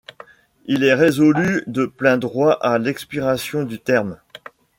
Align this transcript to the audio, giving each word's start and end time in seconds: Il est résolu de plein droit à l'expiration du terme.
Il 0.65 0.83
est 0.83 0.95
résolu 0.95 1.61
de 1.67 1.85
plein 1.85 2.17
droit 2.17 2.53
à 2.53 2.79
l'expiration 2.79 3.61
du 3.61 3.79
terme. 3.79 4.17